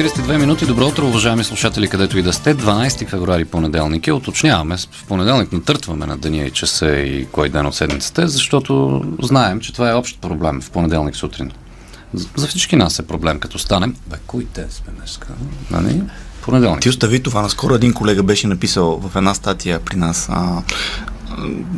8.42 0.00 0.36
минути. 0.36 0.66
Добро 0.66 0.86
утро, 0.86 1.06
уважаеми 1.06 1.44
слушатели, 1.44 1.88
където 1.88 2.18
и 2.18 2.22
да 2.22 2.32
сте. 2.32 2.54
12 2.54 3.08
февруари 3.08 3.44
понеделник 3.44 4.06
е. 4.06 4.12
Уточняваме. 4.12 4.76
В 4.76 5.04
понеделник 5.08 5.52
натъртваме 5.52 6.06
на 6.06 6.16
деня 6.16 6.44
и 6.44 6.50
часа 6.50 6.90
и 6.90 7.26
кой 7.32 7.48
ден 7.48 7.66
от 7.66 7.74
седмицата, 7.74 8.28
защото 8.28 9.02
знаем, 9.22 9.60
че 9.60 9.72
това 9.72 9.90
е 9.90 9.94
общ 9.94 10.20
проблем 10.20 10.60
в 10.60 10.70
понеделник 10.70 11.16
сутрин. 11.16 11.50
За 12.14 12.46
всички 12.46 12.76
нас 12.76 12.98
е 12.98 13.06
проблем, 13.06 13.40
като 13.40 13.58
станем. 13.58 13.96
Бе, 14.06 14.16
кой 14.26 14.46
те 14.52 14.66
сме 14.70 14.92
днес? 14.96 15.20
Нали? 15.70 16.02
Понеделник. 16.42 16.80
Ти 16.80 16.88
остави 16.88 17.22
това. 17.22 17.42
Наскоро 17.42 17.74
един 17.74 17.92
колега 17.92 18.22
беше 18.22 18.46
написал 18.46 19.00
в 19.00 19.16
една 19.16 19.34
статия 19.34 19.80
при 19.80 19.96
нас. 19.96 20.28
А, 20.30 20.62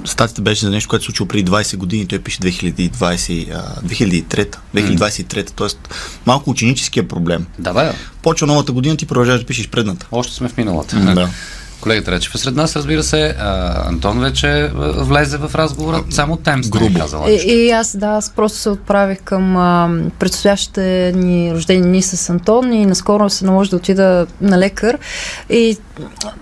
статията 0.05 0.43
беше 0.43 0.61
за 0.61 0.71
нещо, 0.71 0.89
което 0.89 1.03
се 1.03 1.07
случило 1.07 1.29
преди 1.29 1.51
20 1.51 1.77
години. 1.77 2.07
Той 2.07 2.19
пише 2.19 2.39
2020, 2.39 3.51
а, 3.55 3.81
2003, 3.83 4.57
2023, 4.75 5.51
т.е. 5.51 5.69
малко 6.27 6.51
ученическия 6.51 7.09
проблем. 7.09 7.47
Да, 7.59 7.73
бе. 7.73 7.93
Почва 8.23 8.47
новата 8.47 8.73
година, 8.73 8.97
ти 8.97 9.07
продължаваш 9.07 9.41
да 9.41 9.47
пишеш 9.47 9.69
предната. 9.69 10.07
Още 10.13 10.35
сме 10.35 10.49
в 10.49 10.57
миналата. 10.57 10.97
Да. 11.15 11.29
Колегата 11.83 12.11
Речев 12.13 12.35
е 12.35 12.39
сред 12.39 12.55
нас, 12.55 12.77
разбира 12.77 13.03
се. 13.03 13.35
А, 13.39 13.89
Антон 13.89 14.21
вече 14.21 14.71
влезе 14.97 15.39
в 15.39 15.55
разговора. 15.55 16.05
Само 16.11 16.37
Темс 16.37 16.69
Грубо. 16.69 16.99
казала 16.99 17.31
И, 17.31 17.35
и 17.35 17.71
аз, 17.71 17.97
да, 17.97 18.07
аз 18.07 18.31
просто 18.31 18.59
се 18.59 18.71
отправих 18.71 19.23
към 19.23 19.57
а, 19.57 19.91
предстоящите 20.19 21.13
ни 21.17 21.53
рождени 21.55 21.83
дни 21.83 22.03
с 22.03 22.31
Антон 22.31 22.73
и 22.73 22.87
наскоро 22.87 23.31
се 23.31 23.45
наложи 23.45 23.71
да 23.71 23.77
отида 23.77 24.27
на 24.41 24.59
лекар 24.59 24.99
и 25.51 25.77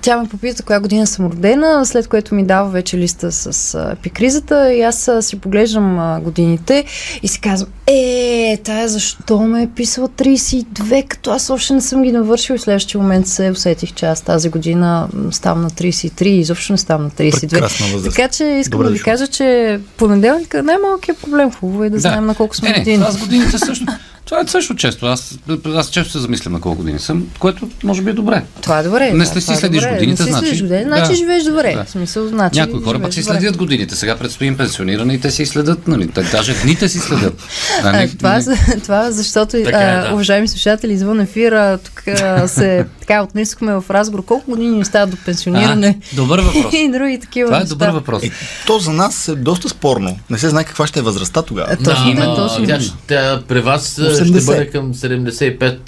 тя 0.00 0.16
ме 0.16 0.28
попита 0.28 0.62
коя 0.62 0.80
година 0.80 1.06
съм 1.06 1.27
родена, 1.27 1.86
след 1.86 2.08
което 2.08 2.34
ми 2.34 2.47
дава 2.47 2.70
вече 2.70 2.98
листа 2.98 3.32
с 3.32 3.75
а, 3.75 3.92
епикризата 3.92 4.72
и 4.72 4.82
аз 4.82 5.08
а, 5.08 5.22
си 5.22 5.41
поглеждам 5.41 5.98
а, 5.98 6.20
годините 6.20 6.84
и 7.22 7.28
си 7.28 7.41
казвам, 7.41 7.70
е, 7.86 8.58
тая 8.64 8.88
защо 8.88 9.41
ме 9.41 9.62
е 9.62 9.69
писала 9.77 10.08
32, 10.08 11.08
като 11.08 11.30
аз 11.30 11.50
още 11.50 11.75
не 11.75 11.80
съм 11.80 12.02
ги 12.02 12.12
навършил 12.12 12.54
и 12.54 12.58
в 12.58 12.60
следващия 12.60 13.00
момент 13.00 13.27
се 13.27 13.50
усетих, 13.50 13.92
че 13.92 14.06
аз 14.06 14.22
тази 14.22 14.48
година 14.48 15.08
м, 15.31 15.33
ставам 15.33 15.62
на 15.62 15.70
33 15.70 16.27
и 16.27 16.41
изобщо 16.41 16.73
не 16.73 16.78
ставам 16.78 17.05
на 17.05 17.11
32. 17.11 17.50
Прекрасна 17.50 17.86
възраст. 17.86 18.17
Така 18.17 18.28
че 18.28 18.45
искам 18.45 18.78
Добре 18.78 18.86
да 18.89 18.95
ви 18.95 19.03
кажа, 19.03 19.27
че 19.27 19.81
понеделника 19.97 20.59
е 20.59 20.62
най-малкият 20.62 21.19
проблем. 21.19 21.53
Хубаво 21.53 21.84
е 21.84 21.91
да, 21.91 21.95
Да. 21.97 22.00
знаем 22.00 22.27
на 22.27 22.34
колко 22.34 22.56
сме 22.56 22.69
не, 22.69 22.75
не, 22.75 22.78
години. 22.81 23.05
с 23.11 23.17
годините 23.19 23.59
също. 23.59 23.87
Това 24.31 24.41
е 24.41 24.47
също 24.47 24.75
често. 24.75 25.06
Аз, 25.06 25.39
аз 25.67 25.91
често 25.91 26.12
се 26.12 26.19
замислям 26.19 26.53
на 26.53 26.61
колко 26.61 26.78
години 26.78 26.98
съм, 26.98 27.27
което 27.39 27.69
може 27.84 28.03
би 28.03 28.11
е 28.11 28.14
добре. 28.14 28.42
Това 28.61 28.78
е 28.78 28.83
добре. 28.83 29.12
Не 29.12 29.25
да, 29.25 29.41
си 29.41 29.53
е 29.53 29.56
следиш 29.56 29.81
добре. 29.81 29.92
годините, 29.92 30.22
не 30.22 30.27
си 30.27 30.33
значи- 30.33 30.47
следиш 30.47 30.62
годините, 30.62 30.84
да. 30.84 30.97
значи 30.97 31.14
живееш 31.14 31.45
добре. 31.45 31.75
Да. 31.75 31.84
В 31.84 31.91
смисъл, 31.91 32.28
значи 32.28 32.61
Някои 32.61 32.83
хора 32.83 33.00
пък 33.00 33.14
си 33.14 33.20
добре. 33.20 33.33
следят 33.33 33.56
годините. 33.56 33.97
Сега 33.97 34.17
предстои 34.17 34.47
им 34.47 34.56
пенсиониране 34.56 35.14
и 35.14 35.20
те 35.20 35.31
си 35.31 35.47
следят, 35.47 35.89
нали? 35.89 36.09
Те, 36.09 36.22
даже 36.22 36.55
дните 36.55 36.89
си 36.89 36.98
следят. 36.98 37.34
А, 37.84 37.92
не- 37.92 38.09
това, 38.09 38.33
не- 38.33 38.41
за- 38.41 38.56
това 38.83 39.11
защото, 39.11 39.50
Така 39.64 39.81
е, 39.81 39.84
а, 39.87 40.03
да. 40.03 40.14
уважаеми 40.14 40.48
слушатели, 40.48 40.92
извън 40.92 41.20
ефира, 41.20 41.78
тук 41.78 42.03
а, 42.09 42.48
се 42.48 42.87
така 43.00 43.22
отнесохме 43.22 43.72
в 43.72 43.84
разговор 43.91 44.25
колко 44.25 44.50
години 44.50 44.70
ни 44.70 44.81
остават 44.81 45.11
до 45.11 45.17
пенсиониране 45.19 45.98
А, 46.03 46.17
добър 46.17 46.39
въпрос. 46.41 46.65
и 46.75 46.91
други 46.91 47.20
такива 47.20 47.47
Това 47.47 47.56
е 47.56 47.61
неща. 47.61 47.69
добър 47.70 47.89
въпрос. 47.89 48.22
Е, 48.22 48.31
то 48.67 48.78
за 48.78 48.92
нас 48.92 49.28
е 49.28 49.34
доста 49.34 49.69
спорно. 49.69 50.19
Не 50.31 50.39
се 50.39 50.48
знае 50.48 50.65
каква 50.65 50.87
ще 50.87 50.98
е 50.98 51.03
възрастта 51.03 51.42
тогава. 51.42 51.72
Е, 51.72 51.77
Точно, 51.77 52.04
Да, 52.06 52.15
да, 52.15 52.27
но 52.27 52.34
точно. 52.37 52.66
Тя, 52.66 52.81
ще- 52.81 52.94
тя 53.06 53.43
при 53.49 53.60
вас 53.60 53.99
а, 53.99 54.19
80. 54.25 54.36
ще 54.36 54.44
бъде 54.47 54.66
към 54.66 54.94
75. 54.94 55.78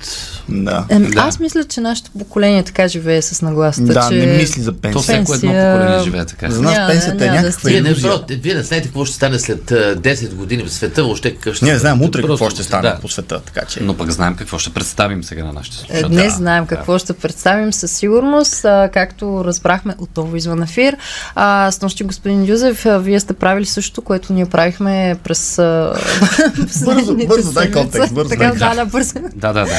Да. 0.48 0.84
Ем, 0.88 1.10
Да. 1.10 1.20
Аз 1.20 1.40
мисля, 1.40 1.64
че 1.64 1.80
нашето 1.80 2.10
поколение 2.10 2.62
така 2.62 2.88
живее 2.88 3.22
с 3.22 3.42
нагласата, 3.42 3.92
Да, 3.92 4.08
че... 4.08 4.14
не 4.16 4.26
мисли 4.26 4.62
за 4.62 4.72
То 4.72 4.78
пенсия. 4.78 5.02
всяко 5.02 5.34
едно 5.34 5.50
поколение 5.52 6.04
живее 6.04 6.24
така. 6.24 6.50
За 6.50 6.62
нас 6.62 6.72
Няма, 6.74 6.88
пенсията 6.88 7.24
е 7.24 7.26
няма 7.26 7.36
да 7.36 7.42
някаква 7.42 7.60
стига. 7.60 7.70
Вие 7.70 7.82
не, 7.82 7.92
вие 8.36 8.62
знаете 8.62 8.86
какво 8.88 9.04
ще 9.04 9.14
стане 9.14 9.38
след 9.38 9.70
а, 9.70 9.96
10 9.96 10.34
години 10.34 10.62
в 10.62 10.72
света, 10.72 11.02
въобще 11.02 11.34
какъв 11.34 11.54
ще 11.56 11.64
Ние 11.64 11.74
не 11.74 11.78
знаем 11.78 12.02
утре 12.02 12.20
Просто- 12.20 12.28
какво 12.34 12.50
ще 12.50 12.62
стане 12.62 12.82
Да. 12.82 12.98
по 13.00 13.08
света, 13.08 13.40
така 13.40 13.66
че... 13.66 13.82
Но 13.82 13.96
пък 13.96 14.10
знаем 14.10 14.34
какво 14.34 14.58
ще 14.58 14.70
представим 14.70 15.24
сега 15.24 15.44
на 15.44 15.52
нашите 15.52 15.76
Е, 15.76 15.80
слушатели. 15.80 16.08
Днес 16.08 16.34
знаем 16.34 16.66
какво 16.66 16.98
ще 16.98 17.12
представим 17.12 17.72
със 17.72 17.92
сигурност, 17.92 18.64
а, 18.64 18.90
както 18.92 19.42
разбрахме 19.44 19.94
отново 19.98 20.36
извън 20.36 20.62
ефир. 20.62 20.96
А, 21.34 21.70
с 21.70 21.80
нощи, 21.82 22.04
господин 22.04 22.46
а, 22.86 22.98
вие 22.98 23.20
сте 23.20 23.32
правили 23.32 23.66
също, 23.66 24.02
което 24.02 24.32
ние 24.32 24.46
правихме 24.46 25.16
през 25.24 25.56
последните 26.66 27.26
бързо 27.26 27.52
дай 27.52 27.70
контекст, 27.70 28.14
бързо 28.22 28.36
Така, 28.36 28.54
да, 28.54 28.74
да, 28.74 28.84
бързо. 28.84 29.14
Да, 29.34 29.52
да, 29.52 29.64
да. 29.64 29.78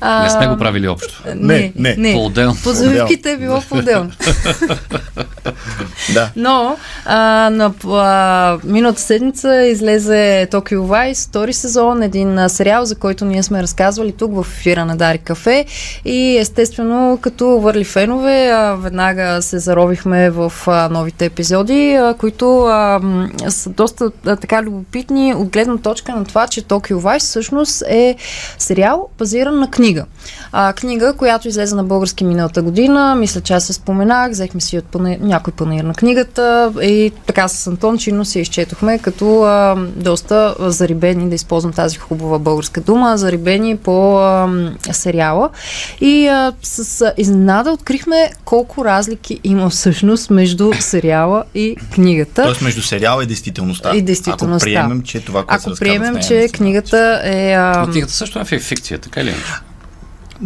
А, 0.00 0.22
Не 0.22 0.30
сме 0.30 0.46
го 0.46 0.56
правили 0.56 0.88
общо. 0.88 1.22
Не, 1.34 1.72
не. 1.76 1.94
не. 1.98 2.12
По-отделно. 2.12 2.56
По 2.62 2.72
завивките 2.72 3.32
е 3.32 3.36
било 3.36 3.62
по-отделно. 3.68 4.10
Да. 6.14 6.30
Но 6.36 6.76
а, 7.04 7.50
на 7.50 7.72
а, 7.86 8.58
миналата 8.64 9.00
седмица 9.00 9.64
излезе 9.66 10.48
Tokyo 10.50 10.78
Vice, 10.78 11.28
втори 11.28 11.52
сезон, 11.52 12.02
един 12.02 12.38
а, 12.38 12.48
сериал, 12.48 12.84
за 12.84 12.94
който 12.94 13.24
ние 13.24 13.42
сме 13.42 13.62
разказвали 13.62 14.12
тук 14.12 14.34
в 14.34 14.40
ефира 14.40 14.84
на 14.84 14.96
Дари 14.96 15.18
Кафе. 15.18 15.66
И 16.04 16.38
естествено, 16.38 17.18
като 17.22 17.48
върли 17.48 17.84
фенове, 17.84 18.50
а, 18.50 18.74
веднага 18.74 19.42
се 19.42 19.58
заровихме 19.58 20.30
в 20.30 20.52
а, 20.66 20.88
новите 20.88 21.24
епизоди, 21.24 21.94
а, 21.94 22.14
които 22.14 22.60
а, 22.60 23.00
са 23.48 23.70
доста 23.70 24.10
а, 24.26 24.36
така 24.36 24.62
любопитни 24.62 25.34
от 25.34 25.48
гледна 25.48 25.76
точка 25.76 26.12
на 26.12 26.24
това, 26.24 26.46
че 26.46 26.62
Tokyo 26.62 26.94
Vice 26.94 27.18
всъщност 27.18 27.82
е 27.88 28.16
сериал 28.58 29.08
базиран 29.18 29.58
на 29.58 29.70
книга. 29.70 30.04
А, 30.52 30.72
книга, 30.72 31.14
която 31.18 31.48
излезе 31.48 31.74
на 31.74 31.84
български 31.84 32.24
миналата 32.24 32.62
година. 32.62 33.14
Мисля, 33.14 33.40
че 33.40 33.52
аз 33.52 33.64
се 33.64 33.72
споменах, 33.72 34.30
взехме 34.30 34.60
си 34.60 34.78
от 34.78 34.84
пане, 34.84 35.18
някой 35.28 35.52
панир 35.52 35.84
на 35.84 35.94
книгата 35.94 36.72
и 36.82 37.12
така 37.26 37.48
с 37.48 37.66
Антон 37.66 37.98
чинно 37.98 38.24
се 38.24 38.40
изчетохме 38.40 38.98
като 38.98 39.42
а, 39.42 39.76
доста 39.96 40.54
зарибени, 40.58 41.28
да 41.28 41.34
използвам 41.34 41.72
тази 41.72 41.98
хубава 41.98 42.38
българска 42.38 42.80
дума, 42.80 43.18
зарибени 43.18 43.76
по 43.76 44.18
а, 44.18 44.48
сериала. 44.92 45.50
И 46.00 46.26
а, 46.26 46.52
с 46.62 47.00
а, 47.00 47.12
изненада 47.16 47.70
открихме 47.70 48.30
колко 48.44 48.84
разлики 48.84 49.40
има 49.44 49.70
всъщност 49.70 50.30
между 50.30 50.72
сериала 50.80 51.44
и 51.54 51.76
книгата. 51.94 52.42
Тоест 52.42 52.62
между 52.62 52.82
сериала 52.82 53.22
и 53.22 53.26
действителността. 53.26 53.96
И 53.96 54.02
действителността. 54.02 54.70
Ако 54.70 54.74
приемем, 54.74 55.02
че 55.02 55.20
това, 55.20 55.44
което 55.44 55.62
се 55.62 55.70
Ако 55.70 55.78
приемем, 55.78 56.12
нея, 56.12 56.24
че 56.26 56.48
книгата 56.48 57.20
е... 57.24 57.52
А, 57.52 57.84
Но 57.86 57.92
книгата 57.92 58.12
също 58.12 58.38
е 58.38 58.42
фи- 58.42 58.60
фикция, 58.60 58.98
така 58.98 59.24
ли? 59.24 59.34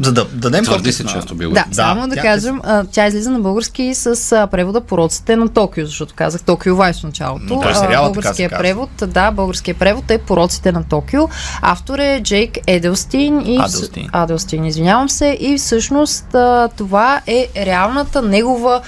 За 0.00 0.12
да 0.12 0.24
дадем 0.24 0.64
Твърди 0.64 0.92
се 0.92 1.04
често 1.04 1.34
било. 1.34 1.52
Да, 1.52 1.64
Да, 1.68 1.74
само 1.74 2.08
да 2.08 2.14
тя 2.14 2.22
кажем, 2.22 2.60
а, 2.64 2.84
тя 2.84 3.06
излиза 3.06 3.30
на 3.30 3.40
български 3.40 3.94
с 3.94 4.32
а, 4.32 4.46
превода 4.46 4.80
Пороците 4.80 5.36
на 5.36 5.48
Токио, 5.48 5.86
защото 5.86 6.14
казах 6.14 6.42
Токио 6.42 6.76
Вайс 6.76 7.00
в 7.00 7.04
началото. 7.04 7.44
Но 7.48 7.60
той 7.60 7.70
А, 7.70 7.74
сериала 7.74 8.08
така 8.08 8.14
българския 8.14 8.48
казва. 8.48 8.62
превод, 8.62 8.90
да, 9.06 9.30
българския 9.30 9.74
превод 9.74 10.10
е 10.10 10.18
Пороците 10.18 10.72
на 10.72 10.84
Токио. 10.84 11.28
Автор 11.62 11.98
е 11.98 12.20
Джейк 12.22 12.58
Еделстин 12.66 13.40
и 13.46 13.56
Аделстин. 13.60 14.08
Аделстин, 14.12 14.64
извинявам 14.64 15.08
се. 15.08 15.36
И 15.40 15.58
всъщност 15.58 16.34
а, 16.34 16.68
това 16.76 17.20
е 17.26 17.48
реалната 17.56 18.22
негова 18.22 18.80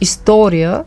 история. 0.00 0.84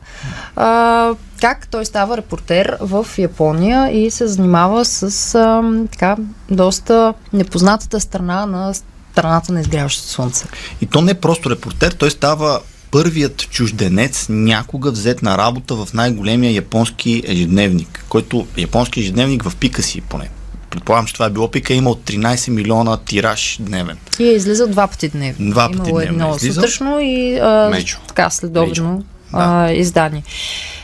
А, 0.56 1.10
как 1.42 1.68
той 1.68 1.86
става 1.86 2.18
репортер 2.18 2.78
в 2.82 3.08
Япония 3.18 3.92
и 4.06 4.12
се 4.12 4.28
занимава 4.28 4.86
с 4.86 5.36
а, 5.36 5.64
така 5.92 6.16
доста 6.52 7.14
непознатата 7.34 8.00
страна 8.00 8.46
на 8.46 8.74
страната 9.12 9.52
на 9.54 9.62
изгряващото 9.62 10.10
слънце. 10.10 10.46
И 10.82 10.86
то 10.86 11.02
не 11.02 11.12
е 11.12 11.16
просто 11.16 11.50
репортер, 11.50 11.92
той 11.92 12.12
става 12.12 12.60
първият 12.92 13.50
чужденец 13.50 14.26
някога 14.30 14.92
взет 14.92 15.22
на 15.22 15.38
работа 15.38 15.76
в 15.76 15.88
най-големия 15.94 16.54
японски 16.54 17.24
ежедневник, 17.26 18.06
който 18.10 18.48
японски 18.58 19.00
ежедневник 19.00 19.44
в 19.44 19.56
пика 19.56 19.84
си 19.84 20.02
поне. 20.02 20.30
Предполагам, 20.70 21.06
че 21.06 21.14
това 21.14 21.26
е 21.26 21.30
било 21.30 21.52
пика, 21.52 21.74
е 21.74 21.78
имал 21.78 21.96
13 21.96 22.50
милиона 22.50 22.98
тираж 22.98 23.58
дневен. 23.62 23.98
И 24.20 24.24
е 24.24 24.32
излизал 24.32 24.68
два 24.68 24.88
пъти 24.88 25.10
дневно. 25.10 25.52
Два 25.52 25.66
пъти 25.68 25.78
Имало 25.78 25.96
дневно 25.96 26.14
едно 26.14 26.34
е 26.34 26.36
излизал. 26.36 26.54
сутрешно 26.64 27.00
и 27.00 27.40
а, 27.40 27.70
Мейчо. 27.72 28.00
така 28.08 28.30
следобедно 28.30 28.92
Мейчо. 28.92 29.06
а, 29.34 29.72
издание. 29.72 30.24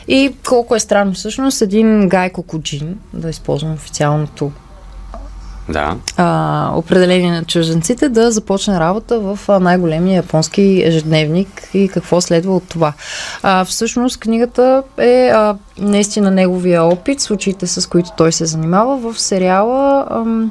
И 0.08 0.32
колко 0.46 0.74
е 0.74 0.80
странно 0.80 1.12
всъщност 1.12 1.62
един 1.62 2.08
Гайко 2.08 2.42
Коджин, 2.42 2.98
да 3.12 3.30
използвам 3.30 3.72
официалното 3.72 4.52
Да. 5.68 5.96
а, 6.16 6.72
определение 6.74 7.32
на 7.32 7.44
чужденците, 7.44 8.08
да 8.08 8.30
започне 8.30 8.80
работа 8.80 9.20
в 9.20 9.38
най-големия 9.60 10.16
японски 10.16 10.82
ежедневник 10.84 11.68
и 11.74 11.88
какво 11.88 12.20
следва 12.20 12.56
от 12.56 12.68
това. 12.68 12.92
А, 13.42 13.64
всъщност 13.64 14.20
книгата 14.20 14.82
е 14.98 15.30
а, 15.34 15.56
наистина 15.78 16.30
неговия 16.30 16.84
опит, 16.84 17.20
случаите 17.20 17.66
с 17.66 17.88
които 17.88 18.10
той 18.16 18.32
се 18.32 18.46
занимава 18.46 19.12
в 19.12 19.20
сериала. 19.20 20.06
Ам, 20.10 20.50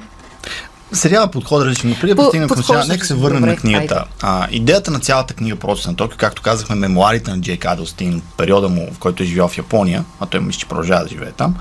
Сериала 0.96 1.28
подхода 1.28 1.66
различно, 1.66 1.90
но 1.90 1.96
преди 1.96 2.08
да 2.08 2.16
По- 2.16 2.22
постигнем 2.24 2.50
към 2.50 2.64
сега, 2.64 2.86
нека 2.86 3.06
се 3.06 3.14
върнем 3.14 3.42
Добре, 3.42 3.52
на 3.52 3.58
книгата. 3.58 3.96
айде. 3.96 4.06
А, 4.22 4.48
идеята 4.52 4.92
на 4.92 5.00
цялата 5.00 5.34
книга 5.34 5.56
Процес 5.56 5.88
на 5.88 5.96
Токио, 5.96 6.18
както 6.18 6.42
казахме, 6.42 6.76
мемуарите 6.76 7.32
на 7.32 7.42
Джейк 7.42 7.66
Адлстин, 7.66 8.22
периода 8.38 8.70
му, 8.70 8.90
в 8.94 9.00
който 9.00 9.24
е 9.24 9.26
живял 9.26 9.48
в 9.48 9.58
Япония, 9.58 10.06
а 10.20 10.26
той 10.26 10.40
мисля, 10.40 10.60
че 10.60 10.66
продължава 10.66 11.04
да 11.04 11.10
живее 11.10 11.32
там. 11.32 11.56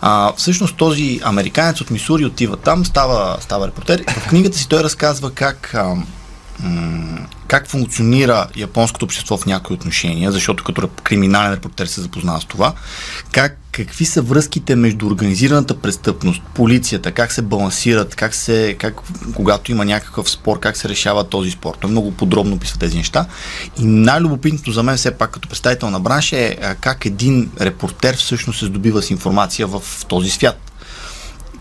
А, 0.00 0.32
всъщност 0.36 0.76
този 0.76 1.20
американец 1.24 1.80
от 1.80 1.90
Мисури 1.90 2.24
отива 2.24 2.56
там, 2.56 2.84
става, 2.86 3.36
става 3.40 3.66
репортер. 3.66 4.04
В 4.08 4.28
книгата 4.28 4.58
си 4.58 4.68
той 4.68 4.84
разказва 4.84 5.30
как 5.30 5.74
а, 5.74 5.94
м, 6.60 7.18
как 7.48 7.68
функционира 7.68 8.46
японското 8.56 9.04
общество 9.04 9.36
в 9.36 9.46
някои 9.46 9.74
отношения, 9.74 10.32
защото 10.32 10.64
като 10.64 10.88
криминален 11.02 11.52
репортер 11.52 11.86
се 11.86 12.00
запознава 12.00 12.40
с 12.40 12.44
това, 12.44 12.74
как, 13.32 13.58
какви 13.72 14.04
са 14.04 14.22
връзките 14.22 14.76
между 14.76 15.06
организираната 15.06 15.80
престъпност, 15.80 16.42
полицията, 16.54 17.12
как 17.12 17.32
се 17.32 17.42
балансират, 17.42 18.14
как 18.14 18.34
се, 18.34 18.76
как, 18.78 18.94
когато 19.34 19.72
има 19.72 19.84
някакъв 19.84 20.30
спор, 20.30 20.60
как 20.60 20.76
се 20.76 20.88
решава 20.88 21.24
този 21.24 21.50
спор. 21.50 21.74
Той 21.80 21.90
много 21.90 22.12
подробно 22.12 22.54
описва 22.54 22.78
тези 22.78 22.96
неща. 22.96 23.26
И 23.78 23.84
най-любопитното 23.84 24.72
за 24.72 24.82
мен 24.82 24.96
все 24.96 25.10
пак 25.10 25.30
като 25.30 25.48
представител 25.48 25.90
на 25.90 26.00
бранша 26.00 26.36
е 26.36 26.56
как 26.80 27.06
един 27.06 27.50
репортер 27.60 28.16
всъщност 28.16 28.58
се 28.58 28.66
здобива 28.66 29.02
с 29.02 29.10
информация 29.10 29.66
в 29.66 29.82
този 30.08 30.30
свят 30.30 30.67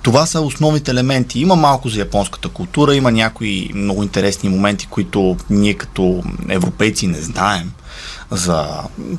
това 0.07 0.25
са 0.25 0.41
основните 0.41 0.91
елементи. 0.91 1.39
Има 1.39 1.55
малко 1.55 1.89
за 1.89 1.99
японската 1.99 2.49
култура, 2.49 2.95
има 2.95 3.11
някои 3.11 3.69
много 3.75 4.03
интересни 4.03 4.49
моменти, 4.49 4.87
които 4.89 5.37
ние 5.49 5.73
като 5.73 6.23
европейци 6.49 7.07
не 7.07 7.21
знаем. 7.21 7.71
За... 8.31 8.67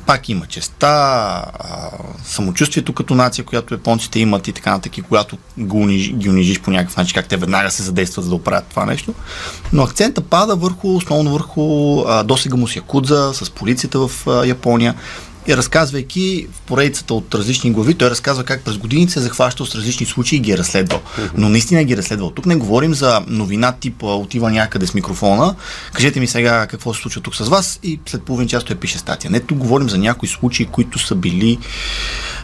Пак 0.05 0.29
има 0.29 0.45
честа, 0.45 1.43
самочувствието 2.25 2.93
като 2.93 3.15
нация, 3.15 3.45
която 3.45 3.73
японците 3.73 4.19
имат 4.19 4.47
и 4.47 4.53
така 4.53 4.71
нататък, 4.71 5.05
когато 5.07 5.37
го 5.57 5.77
унижи, 5.77 6.13
ги 6.13 6.29
унижиш 6.29 6.59
по 6.59 6.71
някакъв 6.71 6.97
начин, 6.97 7.13
как 7.13 7.27
те 7.27 7.37
веднага 7.37 7.71
се 7.71 7.83
задействат 7.83 8.23
за 8.25 8.29
да 8.29 8.35
оправят 8.35 8.65
това 8.65 8.85
нещо. 8.85 9.13
Но 9.73 9.83
акцента 9.83 10.21
пада 10.21 10.55
върху, 10.55 10.95
основно 10.95 11.31
върху 11.31 11.99
а, 12.07 12.23
досега 12.23 12.57
му 12.57 12.67
с 12.67 12.75
Якудза, 12.75 13.31
с 13.33 13.49
полицията 13.49 14.07
в 14.07 14.27
а, 14.27 14.45
Япония. 14.45 14.95
И 15.47 15.57
разказвайки 15.57 16.47
в 16.51 16.61
поредицата 16.61 17.13
от 17.13 17.35
различни 17.35 17.71
глави, 17.71 17.93
той 17.93 18.09
разказва 18.09 18.43
как 18.43 18.61
през 18.61 18.77
годините 18.77 19.13
се 19.13 19.19
е 19.19 19.21
захващал 19.21 19.65
с 19.65 19.75
различни 19.75 20.05
случаи 20.05 20.37
и 20.37 20.39
ги 20.39 20.51
е 20.51 20.57
разследвал. 20.57 21.01
Но 21.37 21.49
наистина 21.49 21.83
ги 21.83 21.93
е 21.93 21.97
разследвал. 21.97 22.31
Тук 22.31 22.45
не 22.45 22.55
говорим 22.55 22.93
за 22.93 23.21
новина 23.27 23.71
тип 23.71 24.03
а, 24.03 24.05
отива 24.05 24.51
някъде 24.51 24.87
с 24.87 24.93
микрофона, 24.93 25.55
кажете 25.93 26.19
ми 26.19 26.27
сега 26.27 26.67
какво 26.67 26.93
се 26.93 27.01
случва 27.01 27.21
тук 27.21 27.35
с 27.35 27.49
вас 27.49 27.79
и 27.83 27.99
след 28.05 28.23
половин 28.23 28.47
час 28.47 28.63
той 28.63 28.75
пише 28.75 28.97
статия. 28.97 29.31
Не, 29.31 29.39
тук 29.39 29.57
говорим 29.57 29.89
за 29.89 29.97
някои 29.97 30.29
случаи, 30.29 30.65
които 30.65 30.99
са 30.99 31.15
били 31.15 31.57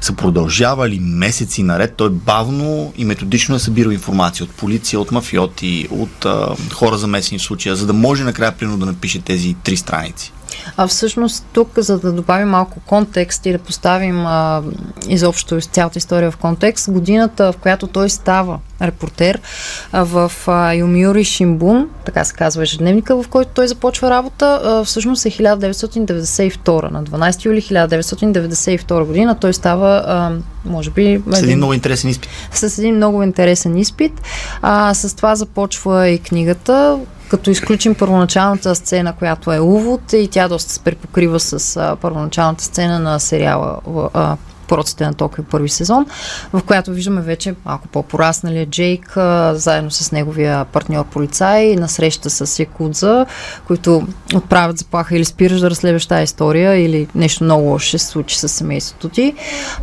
са 0.02 0.14
продължавали 0.14 1.00
месеци 1.00 1.64
наред. 1.64 1.94
Той 1.98 2.10
бавно 2.10 2.94
и 2.98 3.06
методично 3.06 3.56
е 3.56 3.60
събирал 3.60 3.92
информация 3.92 4.44
от 4.44 4.52
полиция, 4.52 5.00
от 5.00 5.12
мафиоти, 5.12 5.88
от 5.92 6.26
а, 6.26 6.56
хора 6.74 6.98
замесени 6.98 7.40
в 7.40 7.44
случая, 7.44 7.76
за 7.76 7.86
да 7.86 7.94
може 7.94 8.24
накрая 8.24 8.52
примерно 8.52 8.80
да 8.80 8.86
напише 8.86 9.20
тези 9.20 9.56
три 9.64 9.78
страници. 9.78 10.32
А 10.78 10.88
всъщност 10.88 11.46
тук, 11.54 11.70
за 11.78 12.00
да 12.00 12.12
добавим 12.12 12.50
малко 12.50 12.80
контекст 12.80 13.46
и 13.46 13.52
да 13.52 13.60
поставим 13.60 14.26
а, 14.26 14.64
изобщо 15.08 15.62
цялата 15.62 15.98
история 15.98 16.32
в 16.32 16.38
контекст, 16.38 16.92
годината, 16.92 17.52
в 17.52 17.58
която 17.58 17.88
той 17.88 18.10
става 18.10 18.60
репортер 18.82 19.42
а, 19.92 20.04
в 20.04 20.32
а, 20.48 20.74
Юмиури 20.74 21.24
Шимбун, 21.24 21.90
така 22.06 22.24
се 22.24 22.34
казва 22.34 22.64
ежедневника, 22.64 23.24
в 23.24 23.28
който 23.28 23.52
той 23.54 23.68
започва 23.68 24.10
работа, 24.10 24.62
а, 24.64 24.84
всъщност 24.84 25.26
е 25.26 25.30
1992. 25.30 26.92
На 26.92 27.04
12 27.04 27.46
юли 27.46 27.62
1992 27.62 29.04
година 29.06 29.40
той 29.40 29.54
става, 29.54 30.04
а, 30.08 30.32
може 30.66 30.92
би, 30.92 31.22
С 31.32 31.42
един 31.42 31.58
много 31.58 31.74
интересен 31.74 32.10
изпит. 32.10 32.30
с 32.52 32.78
един 32.78 32.96
много 32.96 33.24
интересен 33.24 33.78
изпит. 33.78 34.22
А, 34.62 34.94
с 34.94 35.16
това 35.16 35.36
започва 35.36 36.10
и 36.10 36.20
книгата, 36.20 37.00
като 37.30 37.52
изключим 37.52 37.96
първоначалната 37.96 38.76
сцена, 38.76 39.14
която 39.14 39.54
е 39.54 39.60
увод 39.60 40.14
и 40.14 40.28
тя 40.32 40.48
доста 40.48 40.72
се 40.72 40.80
препокрива 40.80 41.40
с 41.40 41.78
а, 41.78 41.96
първоначалната 41.96 42.64
сцена 42.64 43.00
на 43.00 43.20
сериала 43.20 43.80
Пороците 44.68 45.06
на 45.06 45.14
Токио 45.14 45.44
първи 45.44 45.70
сезон, 45.70 46.06
в 46.54 46.64
която 46.64 46.92
виждаме 46.92 47.22
вече 47.22 47.56
малко 47.66 47.88
по-порасналия 47.88 48.66
Джейк, 48.66 49.18
а, 49.18 49.56
заедно 49.56 49.92
с 49.92 50.12
неговия 50.12 50.66
партньор 50.66 51.06
полицай, 51.06 51.76
на 51.76 51.90
среща 51.90 52.30
с 52.30 52.60
Якудза, 52.60 53.26
които 53.68 54.08
отправят 54.36 54.78
заплаха 54.78 55.16
или 55.16 55.26
спираш 55.26 55.60
да 55.60 55.70
разследваш 55.70 56.06
тази 56.06 56.24
история, 56.24 56.76
или 56.76 57.08
нещо 57.16 57.44
много 57.44 57.64
лошо 57.64 57.88
ще 57.88 57.98
се 58.00 58.06
случи 58.06 58.40
с 58.40 58.50
семейството 58.50 59.10
ти. 59.10 59.34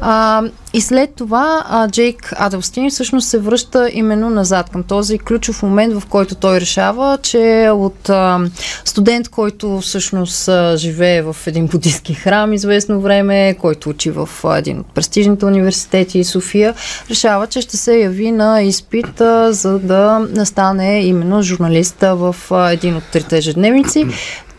А, 0.01 0.43
и 0.75 0.81
след 0.81 1.15
това 1.15 1.65
а, 1.69 1.89
Джейк 1.89 2.33
Аделстин 2.37 2.91
всъщност 2.91 3.29
се 3.29 3.39
връща 3.39 3.91
именно 3.93 4.31
назад 4.31 4.71
към 4.71 4.83
този 4.83 5.19
ключов 5.19 5.63
момент, 5.63 5.95
в 5.95 6.07
който 6.07 6.35
той 6.35 6.61
решава, 6.61 7.19
че 7.23 7.71
от 7.73 8.09
а, 8.09 8.41
студент, 8.85 9.29
който 9.29 9.81
всъщност 9.81 10.49
а, 10.49 10.77
живее 10.77 11.23
в 11.23 11.37
един 11.47 11.67
буддийски 11.67 12.15
храм 12.15 12.53
известно 12.53 13.01
време, 13.01 13.57
който 13.61 13.91
учи 13.91 14.11
в 14.11 14.29
а, 14.45 14.59
един 14.59 14.79
от 14.79 14.87
престижните 14.87 15.47
университети 15.47 16.25
София, 16.25 16.75
решава, 17.11 17.47
че 17.47 17.61
ще 17.61 17.77
се 17.77 17.99
яви 17.99 18.33
на 18.33 18.63
изпит, 18.63 19.21
а, 19.21 19.53
за 19.53 19.79
да 19.79 20.27
стане 20.45 21.01
именно 21.01 21.43
журналиста 21.43 22.17
в 22.17 22.37
а, 22.51 22.73
един 22.73 22.97
от 22.97 23.05
трите 23.13 23.37
ежедневници. 23.37 24.07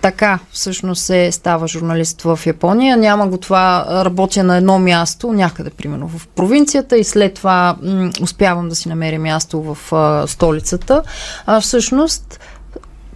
Така 0.03 0.39
всъщност 0.51 1.03
се 1.03 1.31
става 1.31 1.67
журналист 1.67 2.21
в 2.21 2.39
Япония. 2.45 2.97
Няма 2.97 3.27
го 3.27 3.37
това, 3.37 3.85
работя 3.89 4.43
на 4.43 4.57
едно 4.57 4.79
място, 4.79 5.33
някъде 5.33 5.69
примерно 5.69 6.07
в 6.07 6.27
провинцията 6.27 6.97
и 6.97 7.03
след 7.03 7.33
това 7.33 7.75
м- 7.83 8.11
успявам 8.21 8.69
да 8.69 8.75
си 8.75 8.89
намеря 8.89 9.19
място 9.19 9.61
в 9.61 9.93
а, 9.93 10.27
столицата. 10.27 11.03
А, 11.45 11.61
всъщност 11.61 12.39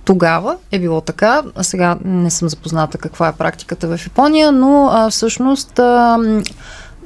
тогава 0.06 0.58
е 0.72 0.80
било 0.80 1.02
така, 1.02 1.44
сега 1.62 1.98
не 2.06 2.32
съм 2.32 2.50
запозната 2.50 2.98
каква 2.98 3.28
е 3.28 3.34
практиката 3.34 3.98
в 3.98 4.06
Япония, 4.06 4.52
но 4.52 4.90
а, 4.92 5.10
всъщност 5.10 5.80
а, 5.80 6.18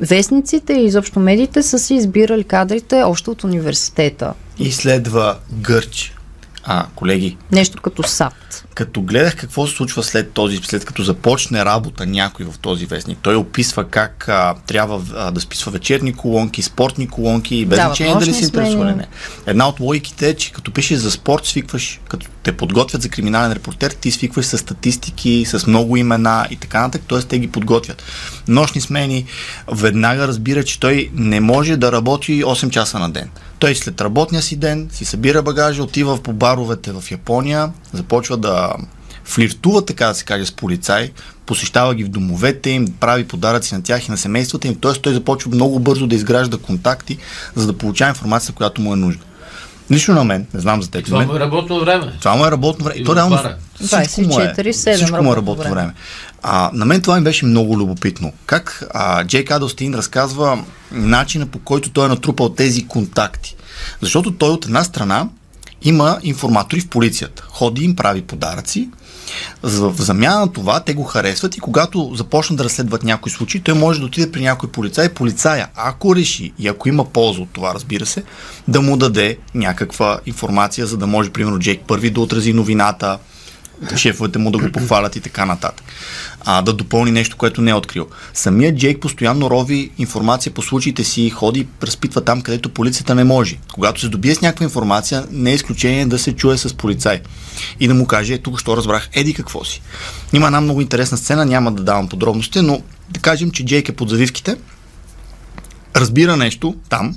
вестниците 0.01 0.73
и 0.73 0.85
изобщо 0.85 1.19
медиите 1.19 1.63
са 1.63 1.79
си 1.79 1.95
избирали 1.95 2.43
кадрите 2.43 3.03
още 3.03 3.29
от 3.29 3.43
университета. 3.43 4.33
И 4.59 4.71
следва 4.71 5.37
Гърч. 5.51 6.15
А, 6.63 6.85
колеги, 6.95 7.37
Нещо 7.51 7.81
като 7.81 8.03
САП. 8.03 8.33
като 8.73 9.01
гледах 9.01 9.35
какво 9.35 9.67
се 9.67 9.75
случва 9.75 10.03
след 10.03 10.31
този, 10.31 10.57
след 10.57 10.85
като 10.85 11.03
започне 11.03 11.65
работа 11.65 12.05
някой 12.05 12.45
в 12.45 12.59
този 12.59 12.85
вестник, 12.85 13.17
той 13.21 13.35
описва 13.35 13.83
как 13.83 14.29
а, 14.29 14.55
трябва 14.67 15.01
а, 15.15 15.31
да 15.31 15.41
списва 15.41 15.71
вечерни 15.71 16.13
колонки, 16.13 16.61
спортни 16.61 17.07
колонки, 17.07 17.65
без 17.65 17.77
Дават 17.77 17.97
значение 17.97 18.19
дали 18.19 18.33
се 18.33 18.43
интересува 18.43 18.85
или 18.85 18.95
не. 18.95 19.07
Една 19.45 19.67
от 19.67 19.79
логиките 19.79 20.29
е, 20.29 20.33
че 20.33 20.51
като 20.51 20.71
пишеш 20.71 20.97
за 20.97 21.11
спорт, 21.11 21.45
свикваш, 21.45 21.99
като 22.09 22.27
те 22.43 22.51
подготвят 22.51 23.01
за 23.01 23.09
криминален 23.09 23.51
репортер, 23.51 23.91
ти 23.91 24.11
свикваш 24.11 24.45
с 24.45 24.57
статистики, 24.57 25.45
с 25.47 25.67
много 25.67 25.97
имена 25.97 26.47
и 26.51 26.55
така 26.55 26.81
нататък, 26.81 27.01
т.е. 27.09 27.19
те 27.19 27.39
ги 27.39 27.51
подготвят. 27.51 28.03
Нощни 28.47 28.81
смени, 28.81 29.25
веднага 29.71 30.27
разбира, 30.27 30.63
че 30.63 30.79
той 30.79 31.09
не 31.13 31.39
може 31.39 31.77
да 31.77 31.91
работи 31.91 32.43
8 32.43 32.69
часа 32.69 32.99
на 32.99 33.09
ден. 33.09 33.29
Той 33.59 33.75
след 33.75 34.01
работния 34.01 34.41
си 34.41 34.55
ден 34.55 34.89
си 34.91 35.05
събира 35.05 35.41
багажа, 35.41 35.83
отива 35.83 36.23
по 36.23 36.33
баровете 36.55 36.91
в 36.91 37.03
Япония, 37.11 37.71
започва 37.93 38.37
да 38.37 38.73
флиртува, 39.23 39.85
така 39.85 40.07
да 40.07 40.13
се 40.15 40.23
каже, 40.23 40.45
с 40.45 40.51
полицай, 40.51 41.11
посещава 41.45 41.95
ги 41.95 42.03
в 42.03 42.09
домовете 42.09 42.69
им, 42.69 42.87
прави 42.99 43.27
подаръци 43.27 43.75
на 43.75 43.83
тях 43.83 44.07
и 44.07 44.11
на 44.11 44.17
семействата 44.17 44.67
им, 44.67 44.75
т.е. 44.75 44.91
той 44.91 45.13
започва 45.13 45.51
много 45.51 45.79
бързо 45.79 46.07
да 46.07 46.15
изгражда 46.15 46.57
контакти, 46.57 47.17
за 47.55 47.67
да 47.67 47.73
получава 47.73 48.09
информация, 48.09 48.55
която 48.55 48.81
му 48.81 48.93
е 48.93 48.95
нужна. 48.95 49.21
Лично 49.91 50.13
на 50.15 50.23
мен, 50.23 50.47
не 50.53 50.59
знам 50.59 50.81
за 50.81 50.91
теб. 50.91 51.05
Това 51.05 51.25
му 51.25 51.35
е 51.35 51.39
работно 51.39 51.79
време. 51.79 52.13
това 52.19 52.35
му 52.35 52.45
е 52.45 52.51
работно 52.51 52.85
време. 52.85 52.99
И 52.99 53.03
То 53.03 53.15
реално 53.15 53.35
отваря. 53.35 53.57
всичко 54.07 54.21
му 54.21 54.39
е, 54.39 54.53
24/7 54.53 54.95
всичко 54.95 55.23
му 55.23 55.33
е 55.33 55.35
работно 55.35 55.35
работно 55.35 55.63
време. 55.63 55.75
време. 55.75 55.93
А, 56.43 56.71
на 56.73 56.85
мен 56.85 57.01
това 57.01 57.17
ми 57.17 57.23
беше 57.23 57.45
много 57.45 57.77
любопитно. 57.77 58.33
Как 58.45 58.83
а, 58.93 59.23
Джейк 59.25 59.51
Адлстин 59.51 59.95
разказва 59.95 60.63
начина 60.91 61.45
по 61.45 61.59
който 61.59 61.89
той 61.89 62.05
е 62.05 62.09
натрупал 62.09 62.49
тези 62.49 62.87
контакти. 62.87 63.55
Защото 64.01 64.31
той 64.31 64.49
от 64.49 64.65
една 64.65 64.83
страна 64.83 65.27
има 65.81 66.19
информатори 66.23 66.81
в 66.81 66.87
полицията. 66.87 67.43
Ходи 67.49 67.83
им, 67.83 67.95
прави 67.95 68.21
подаръци. 68.21 68.89
В 69.63 69.93
замяна 69.97 70.39
на 70.39 70.51
това 70.51 70.79
те 70.79 70.93
го 70.93 71.03
харесват 71.03 71.57
и 71.57 71.59
когато 71.59 72.11
започнат 72.15 72.57
да 72.57 72.63
разследват 72.63 73.03
някой 73.03 73.31
случай, 73.31 73.61
той 73.61 73.73
може 73.73 73.99
да 73.99 74.05
отиде 74.05 74.31
при 74.31 74.41
някой 74.41 74.71
полицай. 74.71 75.09
Полицая, 75.09 75.67
ако 75.75 76.15
реши 76.15 76.53
и 76.59 76.67
ако 76.67 76.89
има 76.89 77.05
полза 77.05 77.41
от 77.41 77.49
това, 77.53 77.73
разбира 77.73 78.05
се, 78.05 78.23
да 78.67 78.81
му 78.81 78.97
даде 78.97 79.37
някаква 79.55 80.19
информация, 80.25 80.87
за 80.87 80.97
да 80.97 81.07
може, 81.07 81.29
примерно, 81.29 81.59
Джейк 81.59 81.81
първи 81.87 82.09
да 82.09 82.21
отрази 82.21 82.53
новината, 82.53 83.19
шефовете 83.95 84.39
му 84.39 84.51
да 84.51 84.57
го 84.57 84.71
похвалят 84.71 85.15
и 85.15 85.21
така 85.21 85.45
нататък. 85.45 85.85
А, 86.45 86.61
да 86.61 86.73
допълни 86.73 87.11
нещо, 87.11 87.37
което 87.37 87.61
не 87.61 87.71
е 87.71 87.73
открил. 87.73 88.07
Самият 88.33 88.75
Джейк 88.75 88.99
постоянно 88.99 89.49
рови 89.49 89.91
информация 89.97 90.53
по 90.53 90.61
случаите 90.61 91.03
си, 91.03 91.29
ходи 91.29 91.67
разпитва 91.83 92.21
там, 92.21 92.41
където 92.41 92.69
полицията 92.69 93.15
не 93.15 93.23
може. 93.23 93.57
Когато 93.73 94.01
се 94.01 94.09
добие 94.09 94.35
с 94.35 94.41
някаква 94.41 94.63
информация, 94.63 95.25
не 95.31 95.51
е 95.51 95.53
изключение 95.53 96.05
да 96.05 96.19
се 96.19 96.33
чуе 96.35 96.57
с 96.57 96.73
полицай 96.73 97.21
и 97.79 97.87
да 97.87 97.93
му 97.93 98.07
каже, 98.07 98.33
«Е, 98.33 98.37
тук 98.37 98.59
що 98.59 98.77
разбрах, 98.77 99.09
еди 99.13 99.33
какво 99.33 99.63
си. 99.63 99.81
Има 100.33 100.45
една 100.45 100.61
много 100.61 100.81
интересна 100.81 101.17
сцена, 101.17 101.45
няма 101.45 101.71
да 101.71 101.83
давам 101.83 102.09
подробности, 102.09 102.61
но 102.61 102.81
да 103.09 103.19
кажем, 103.19 103.51
че 103.51 103.65
Джейк 103.65 103.89
е 103.89 103.95
под 103.95 104.09
завивките, 104.09 104.55
разбира 105.95 106.37
нещо 106.37 106.75
там 106.89 107.15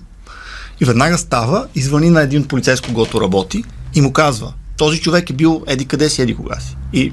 И 0.81 0.85
веднага 0.85 1.19
става, 1.19 1.67
извъни 1.75 2.11
на 2.11 2.23
един 2.23 2.45
полицай, 2.45 2.77
с 2.77 2.81
когото 2.81 3.21
работи 3.21 3.65
и 3.95 4.01
му 4.01 4.13
казва, 4.13 4.53
този 4.77 5.01
човек 5.01 5.31
е 5.31 5.33
бил 5.33 5.65
еди 5.67 5.87
къде 5.87 6.11
си, 6.11 6.23
еди 6.23 6.35
кога 6.35 6.61
си. 6.61 6.77
И 6.93 7.13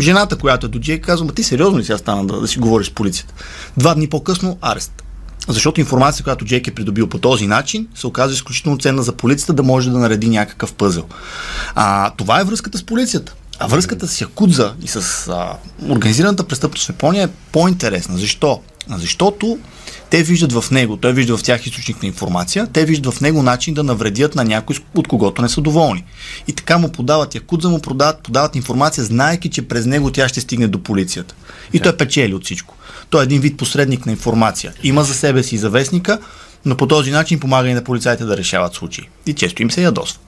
жената, 0.00 0.36
която 0.36 0.66
е 0.66 0.68
до 0.68 0.78
Джейк, 0.78 1.04
казва, 1.04 1.26
ма 1.26 1.32
ти 1.32 1.42
сериозно 1.42 1.78
ли 1.78 1.84
сега 1.84 1.98
стана 1.98 2.26
да, 2.26 2.40
да 2.40 2.48
си 2.48 2.58
говориш 2.58 2.86
с 2.86 2.90
полицията? 2.90 3.34
Два 3.76 3.94
дни 3.94 4.08
по-късно 4.08 4.58
арест. 4.60 5.02
Защото 5.48 5.80
информация, 5.80 6.24
която 6.24 6.44
Джейк 6.44 6.66
е 6.66 6.74
придобил 6.74 7.06
по 7.06 7.18
този 7.18 7.46
начин, 7.46 7.88
се 7.94 8.06
оказва 8.06 8.34
изключително 8.34 8.78
ценна 8.78 9.02
за 9.02 9.12
полицията 9.12 9.52
да 9.52 9.62
може 9.62 9.90
да 9.90 9.98
нареди 9.98 10.28
някакъв 10.28 10.72
пъзел. 10.72 11.04
А, 11.74 12.10
това 12.10 12.40
е 12.40 12.44
връзката 12.44 12.78
с 12.78 12.82
полицията. 12.82 13.34
А 13.58 13.66
връзката 13.66 14.08
с 14.08 14.20
Якудза 14.20 14.74
и 14.82 14.88
с 14.88 15.28
а, 15.28 15.56
организираната 15.88 16.44
престъпност 16.44 16.86
в 16.86 16.88
Япония 16.88 17.24
е 17.24 17.30
по-интересна. 17.52 18.18
Защо? 18.18 18.60
Защото 18.88 19.58
те 20.10 20.22
виждат 20.22 20.52
в 20.52 20.70
него, 20.70 20.96
той 20.96 21.12
вижда 21.12 21.36
в 21.36 21.42
тях 21.42 21.66
източник 21.66 22.02
на 22.02 22.06
информация, 22.06 22.66
те 22.72 22.84
виждат 22.84 23.14
в 23.14 23.20
него 23.20 23.42
начин 23.42 23.74
да 23.74 23.82
навредят 23.82 24.34
на 24.34 24.44
някой, 24.44 24.76
от 24.94 25.08
когото 25.08 25.42
не 25.42 25.48
са 25.48 25.60
доволни. 25.60 26.04
И 26.48 26.52
така 26.52 26.78
му 26.78 26.92
подават 26.92 27.34
Якудза, 27.34 27.68
му 27.68 27.78
продават, 27.78 28.22
подават 28.22 28.56
информация, 28.56 29.04
знаеки, 29.04 29.50
че 29.50 29.68
през 29.68 29.86
него 29.86 30.10
тя 30.10 30.28
ще 30.28 30.40
стигне 30.40 30.68
до 30.68 30.82
полицията. 30.82 31.34
И 31.72 31.80
той 31.80 31.96
печели 31.96 32.34
от 32.34 32.44
всичко. 32.44 32.74
Той 33.10 33.22
е 33.22 33.24
един 33.24 33.40
вид 33.40 33.56
посредник 33.56 34.06
на 34.06 34.12
информация. 34.12 34.72
Има 34.82 35.04
за 35.04 35.14
себе 35.14 35.42
си 35.42 35.58
завестника, 35.58 36.18
но 36.64 36.76
по 36.76 36.86
този 36.86 37.10
начин 37.10 37.40
помага 37.40 37.68
и 37.68 37.74
на 37.74 37.84
полицайите 37.84 38.24
да 38.24 38.36
решават 38.36 38.74
случаи. 38.74 39.08
И 39.26 39.34
често 39.34 39.62
им 39.62 39.70
се 39.70 39.82
ядосва. 39.82 40.18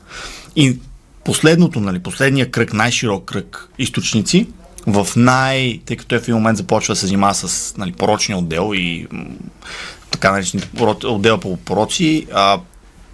И 0.57 0.79
последното, 1.25 1.81
нали, 1.81 1.99
последния 1.99 2.51
кръг, 2.51 2.73
най-широк 2.73 3.25
кръг 3.25 3.69
източници, 3.79 4.47
в 4.87 5.09
най... 5.17 5.81
тъй 5.87 5.97
като 5.97 6.09
той 6.09 6.19
в 6.19 6.23
един 6.23 6.35
момент 6.35 6.59
започва 6.59 6.93
да 6.93 7.00
се 7.00 7.07
занимава 7.07 7.35
с 7.35 7.75
нали, 7.76 7.93
порочния 7.93 8.38
отдел 8.38 8.71
и 8.75 9.07
така 10.11 10.33
наречен 10.33 10.62
отдел 11.05 11.38
по 11.38 11.57
пороци, 11.57 12.26
а, 12.35 12.61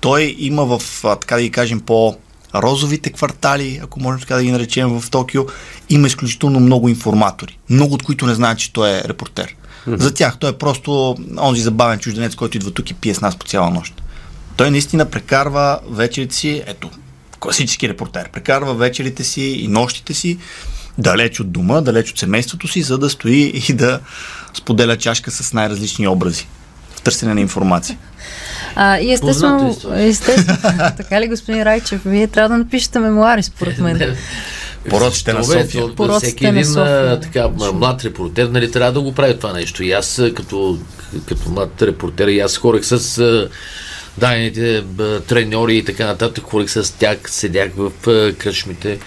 той 0.01 0.37
има 0.39 0.65
в, 0.65 1.05
а, 1.05 1.17
така 1.17 1.37
да 1.37 1.43
ги 1.43 1.51
кажем, 1.51 1.81
по 1.81 2.17
розовите 2.55 3.11
квартали, 3.11 3.81
ако 3.83 4.01
можем 4.01 4.21
така 4.21 4.37
да 4.37 4.43
ги 4.43 4.53
наречем 4.53 5.01
в 5.01 5.11
Токио, 5.11 5.43
има 5.89 6.07
изключително 6.07 6.61
много 6.61 6.89
информатори. 6.89 7.59
Много 7.71 7.95
от 7.95 8.03
които 8.03 8.27
не 8.27 8.35
знаят, 8.35 8.59
че 8.59 8.73
той 8.73 8.91
е 8.91 9.03
репортер. 9.05 9.57
За 9.87 10.15
тях 10.15 10.39
той 10.39 10.51
е 10.51 10.59
просто 10.59 11.17
онзи 11.39 11.63
забавен 11.63 11.99
чужденец, 11.99 12.35
който 12.35 12.57
идва 12.57 12.71
тук 12.71 12.91
и 12.91 12.95
пие 12.95 13.15
с 13.15 13.21
нас 13.21 13.37
по 13.37 13.47
цяла 13.47 13.71
нощ. 13.71 14.03
Той 14.57 14.71
наистина 14.71 15.11
прекарва 15.11 15.81
вечерите 15.91 16.35
си, 16.35 16.63
ето, 16.67 16.91
класически 17.41 17.89
репортер, 17.89 18.29
прекарва 18.31 18.75
вечерите 18.75 19.25
си 19.25 19.43
и 19.43 19.69
нощите 19.69 20.15
си 20.15 20.39
далеч 20.99 21.41
от 21.41 21.51
дома, 21.53 21.81
далеч 21.81 22.11
от 22.11 22.19
семейството 22.19 22.69
си, 22.69 22.83
за 22.83 22.99
да 22.99 23.11
стои 23.11 23.63
и 23.69 23.73
да 23.73 24.01
споделя 24.55 24.97
чашка 24.97 25.31
с 25.31 25.53
най-различни 25.53 26.07
образи 26.09 26.47
в 26.97 27.03
търсене 27.03 27.35
на 27.35 27.41
информация. 27.41 27.99
А, 28.75 28.99
и 28.99 29.13
естествено, 29.13 29.77
естествено, 29.97 30.59
така 30.97 31.21
ли, 31.21 31.29
господин 31.29 31.63
Райчев, 31.63 32.01
вие 32.05 32.27
трябва 32.27 32.49
да 32.49 32.59
напишете 32.59 32.99
мемуари, 32.99 33.43
според 33.43 33.79
мен. 33.79 34.17
Пороците 34.91 35.33
на 35.33 35.45
София. 35.45 35.87
то- 35.87 35.95
Пороците 35.95 36.27
Всеки 36.27 36.45
на 36.45 36.51
един 36.51 36.65
София. 36.65 37.13
а, 37.13 37.21
така, 37.21 37.49
млад 37.73 38.05
репортер 38.05 38.49
нали, 38.49 38.71
трябва 38.71 38.93
да 38.93 39.01
го 39.01 39.13
прави 39.15 39.37
това 39.37 39.53
нещо. 39.53 39.83
И 39.83 39.93
аз 39.93 40.23
като, 40.37 40.79
като 41.27 41.51
млад 41.51 41.83
репортер, 41.83 42.29
и 42.29 42.41
аз 42.41 42.57
хорих 42.57 42.85
с 42.85 43.49
дайните 44.19 44.85
треньори 45.29 45.77
и 45.77 45.85
така 45.85 46.07
нататък, 46.07 46.45
хорих 46.45 46.71
с 46.71 46.95
тях, 46.99 47.19
седях 47.27 47.71
в 47.77 47.91
кръчмите, 48.39 48.99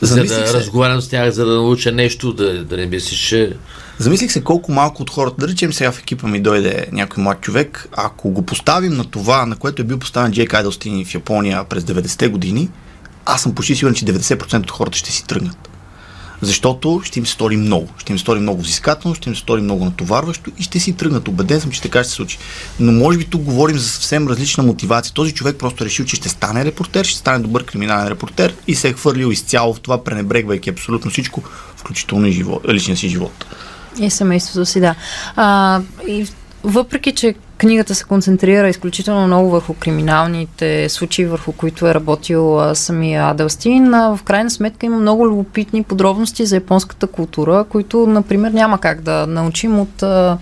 за 0.00 0.22
да 0.22 0.28
се. 0.28 0.54
разговарям 0.54 1.00
с 1.00 1.08
тях, 1.08 1.30
за 1.30 1.46
да 1.46 1.52
науча 1.52 1.92
нещо, 1.92 2.32
да, 2.32 2.64
да 2.64 2.76
не 2.76 2.86
мислиш, 2.86 3.18
че 3.28 3.52
Замислих 4.00 4.32
се 4.32 4.44
колко 4.44 4.72
малко 4.72 5.02
от 5.02 5.10
хората, 5.10 5.36
да 5.38 5.48
речем 5.48 5.72
сега 5.72 5.92
в 5.92 5.98
екипа 5.98 6.28
ми 6.28 6.40
дойде 6.40 6.86
някой 6.92 7.22
млад 7.22 7.40
човек, 7.40 7.88
ако 7.92 8.30
го 8.30 8.42
поставим 8.42 8.92
на 8.92 9.04
това, 9.04 9.46
на 9.46 9.56
което 9.56 9.82
е 9.82 9.84
бил 9.84 9.98
поставен 9.98 10.32
Джейк 10.32 10.54
Айдълстин 10.54 11.04
в 11.04 11.14
Япония 11.14 11.64
през 11.64 11.84
90-те 11.84 12.28
години, 12.28 12.68
аз 13.26 13.42
съм 13.42 13.54
почти 13.54 13.76
сигурен, 13.76 13.94
че 13.94 14.04
90% 14.04 14.58
от 14.58 14.70
хората 14.70 14.98
ще 14.98 15.12
си 15.12 15.26
тръгнат. 15.26 15.69
Защото 16.42 17.00
ще 17.04 17.18
им 17.18 17.26
се 17.26 17.32
стори 17.32 17.56
много. 17.56 17.88
Ще 17.98 18.12
им 18.12 18.18
се 18.18 18.22
стори 18.22 18.40
много 18.40 18.62
взискателно, 18.62 19.14
ще 19.14 19.28
им 19.28 19.34
се 19.34 19.40
стори 19.40 19.62
много 19.62 19.84
натоварващо 19.84 20.50
и 20.58 20.62
ще 20.62 20.80
си 20.80 20.92
тръгнат. 20.92 21.28
Обеден 21.28 21.60
съм, 21.60 21.70
че 21.70 21.82
така 21.82 21.98
ще 21.98 22.08
се 22.08 22.14
случи. 22.14 22.38
Но 22.80 22.92
може 22.92 23.18
би 23.18 23.24
тук 23.24 23.42
говорим 23.42 23.78
за 23.78 23.88
съвсем 23.88 24.28
различна 24.28 24.64
мотивация. 24.64 25.14
Този 25.14 25.34
човек 25.34 25.56
просто 25.56 25.84
е 25.84 25.86
решил, 25.86 26.04
че 26.04 26.16
ще 26.16 26.28
стане 26.28 26.64
репортер, 26.64 27.04
ще 27.04 27.18
стане 27.18 27.38
добър 27.38 27.64
криминален 27.64 28.08
репортер 28.08 28.54
и 28.66 28.74
се 28.74 28.88
е 28.88 28.92
хвърлил 28.92 29.32
изцяло 29.32 29.74
в 29.74 29.80
това, 29.80 30.04
пренебрегвайки 30.04 30.70
абсолютно 30.70 31.10
всичко, 31.10 31.42
включително 31.76 32.26
и 32.26 32.32
живот, 32.32 32.64
личния 32.68 32.96
си 32.96 33.08
живот. 33.08 33.46
И 34.00 34.10
семейството 34.10 34.66
си, 34.66 34.80
да. 34.80 34.94
А, 35.36 35.80
и 36.08 36.26
въпреки, 36.64 37.12
че 37.14 37.34
книгата 37.60 37.94
се 37.94 38.04
концентрира 38.04 38.68
изключително 38.68 39.26
много 39.26 39.50
върху 39.50 39.74
криминалните 39.74 40.88
случаи, 40.88 41.26
върху 41.26 41.52
които 41.52 41.86
е 41.86 41.94
работил 41.94 42.60
а, 42.60 42.74
самия 42.74 43.24
Аделстин, 43.24 43.94
а, 43.94 44.16
в 44.16 44.22
крайна 44.22 44.50
сметка 44.50 44.86
има 44.86 44.98
много 44.98 45.26
любопитни 45.26 45.82
подробности 45.82 46.46
за 46.46 46.54
японската 46.56 47.06
култура, 47.06 47.64
които, 47.68 48.06
например, 48.06 48.50
няма 48.50 48.78
как 48.78 49.00
да 49.00 49.26
научим 49.26 49.80
от 49.80 50.02
а, 50.02 50.38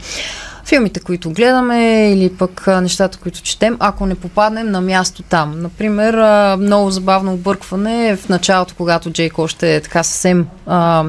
филмите, 0.69 1.01
които 1.01 1.31
гледаме 1.31 2.13
или 2.13 2.33
пък 2.35 2.67
нещата, 2.67 3.19
които 3.19 3.43
четем, 3.43 3.77
ако 3.81 4.07
не 4.07 4.15
попаднем 4.15 4.71
на 4.71 4.81
място 4.81 5.23
там. 5.23 5.61
Например, 5.61 6.15
много 6.57 6.91
забавно 6.91 7.33
объркване 7.33 8.09
е 8.09 8.17
в 8.17 8.29
началото, 8.29 8.75
когато 8.77 9.11
Джейк 9.11 9.39
още 9.39 9.77
е 9.77 9.81
така 9.81 10.03
съвсем 10.03 10.47
а, 10.67 11.05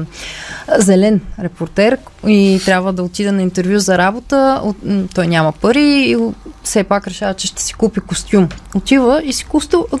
зелен 0.78 1.20
репортер 1.42 1.98
и 2.26 2.60
трябва 2.64 2.92
да 2.92 3.02
отида 3.02 3.32
на 3.32 3.42
интервю 3.42 3.78
за 3.78 3.98
работа. 3.98 4.62
Той 5.14 5.26
няма 5.26 5.52
пари 5.52 5.84
и 5.84 6.16
все 6.64 6.84
пак 6.84 7.06
решава, 7.06 7.34
че 7.34 7.46
ще 7.46 7.62
си 7.62 7.74
купи 7.74 8.00
костюм. 8.00 8.48
Отива 8.74 9.22
и 9.24 9.32
си 9.32 9.44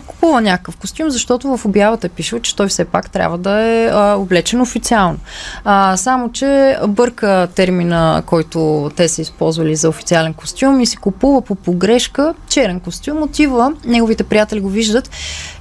купува 0.06 0.40
някакъв 0.40 0.76
костюм, 0.76 1.10
защото 1.10 1.56
в 1.56 1.64
обявата 1.64 2.06
е 2.06 2.10
пишел, 2.10 2.40
че 2.40 2.56
той 2.56 2.68
все 2.68 2.84
пак 2.84 3.10
трябва 3.10 3.38
да 3.38 3.60
е 3.60 3.86
а, 3.86 4.14
облечен 4.14 4.60
официално. 4.60 5.18
А, 5.64 5.96
само, 5.96 6.32
че 6.32 6.78
бърка 6.88 7.48
термина, 7.54 8.22
който 8.26 8.90
те 8.96 9.08
са 9.08 9.22
използвали 9.22 9.76
за 9.76 9.88
официален 9.88 10.34
костюм 10.34 10.80
и 10.80 10.86
си 10.86 10.96
купува 10.96 11.40
по 11.40 11.54
погрешка 11.54 12.34
черен 12.48 12.80
костюм, 12.80 13.22
отива, 13.22 13.72
неговите 13.84 14.24
приятели 14.24 14.60
го 14.60 14.68
виждат 14.68 15.10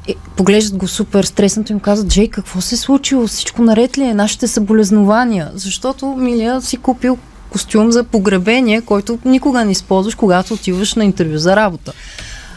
и 0.08 0.16
поглеждат 0.36 0.78
го 0.78 0.88
супер 0.88 1.24
стреснато 1.24 1.72
и 1.72 1.76
му 1.76 1.82
казват, 1.82 2.08
Джей, 2.08 2.28
какво 2.28 2.62
се 2.62 2.76
е 2.76 2.78
случило? 2.78 3.28
Всичко 3.28 3.62
наред 3.62 3.98
ли 3.98 4.04
е? 4.04 4.14
Нашите 4.14 4.48
съболезнования. 4.48 5.52
Защото 5.54 6.06
Милия 6.06 6.62
си 6.62 6.78
купил 6.78 7.18
костюм 7.50 7.92
за 7.92 8.04
погребение, 8.04 8.82
който 8.82 9.20
никога 9.26 9.66
не 9.66 9.72
използваш, 9.72 10.16
когато 10.16 10.54
отиваш 10.54 10.96
на 10.96 11.06
интервю 11.06 11.38
за 11.38 11.56
работа. 11.56 11.94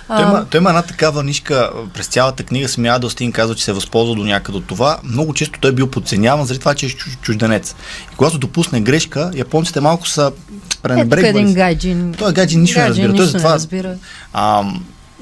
Той 0.07 0.23
има, 0.23 0.47
той 0.51 0.61
има 0.61 0.71
една 0.71 0.83
такава 0.83 1.23
нишка 1.23 1.71
през 1.95 2.07
цялата 2.07 2.43
книга. 2.43 2.69
Самия 2.69 2.95
Адълстин 2.95 3.33
казва, 3.33 3.55
че 3.55 3.65
се 3.65 3.71
е 3.71 3.75
възползва 3.75 4.15
до 4.15 4.25
някъде 4.25 4.59
от 4.59 4.67
това. 4.67 4.99
Много 5.05 5.35
често 5.35 5.61
той 5.61 5.71
е 5.71 5.75
бил 5.75 5.87
подценяван 5.87 6.47
заради 6.47 6.61
това, 6.61 6.75
че 6.75 6.87
е 6.87 6.89
чуж- 6.89 7.21
чужденец. 7.21 7.75
И 8.13 8.17
когато 8.17 8.39
допусне 8.39 8.81
грешка, 8.81 9.31
японците 9.35 9.81
малко 9.81 10.09
са 10.09 10.31
тук 10.31 10.79
е 10.79 10.83
пренебрегвали. 10.83 11.39
един 11.39 11.55
гайджин. 11.55 12.15
Той 12.19 12.31
е 12.31 12.33
гаджин, 12.33 12.61
нищо 12.61 12.79
не 12.79 12.89
разбира. 12.89 13.07
Той 13.07 13.13
нищо 13.13 13.25
не 13.25 13.31
затова 13.31 13.55
разбира. 13.55 13.95
А, 14.33 14.65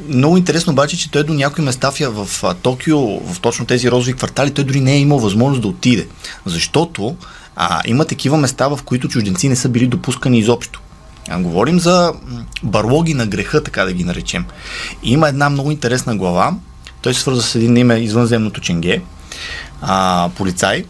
много 0.08 0.36
интересно 0.36 0.72
обаче, 0.72 0.98
че 0.98 1.10
той 1.10 1.24
до 1.24 1.34
някои 1.34 1.64
места 1.64 1.92
в, 2.00 2.54
Токио, 2.62 2.98
в 3.00 3.40
точно 3.40 3.66
тези 3.66 3.90
розови 3.90 4.12
квартали, 4.12 4.50
той 4.50 4.64
дори 4.64 4.80
не 4.80 4.92
е 4.92 5.00
имал 5.00 5.18
възможност 5.18 5.62
да 5.62 5.68
отиде. 5.68 6.06
Защото 6.46 7.16
а, 7.62 7.83
има 7.87 8.05
такива 8.05 8.37
места, 8.37 8.69
в 8.69 8.81
които 8.85 9.09
чужденци 9.09 9.49
не 9.49 9.57
са 9.57 9.69
били 9.69 9.87
допускани 9.87 10.38
изобщо. 10.38 10.81
А, 11.29 11.38
говорим 11.38 11.81
за 11.81 12.12
барлоги 12.62 13.14
на 13.14 13.26
греха, 13.26 13.62
така 13.62 13.85
да 13.85 13.93
ги 13.93 14.05
наречем. 14.05 14.45
И 15.02 15.12
има 15.12 15.29
една 15.29 15.50
много 15.50 15.71
интересна 15.71 16.17
глава. 16.17 16.55
Той 17.02 17.14
се 17.14 17.21
свърза 17.21 17.43
с 17.43 17.55
един 17.55 17.76
име 17.76 17.95
извънземното 17.95 18.61
ченге, 18.61 19.02
а, 19.83 20.29
полицай, 20.37 20.85